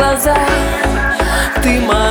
глаза, 0.00 0.34
ты 1.62 1.78
моя 1.80 2.09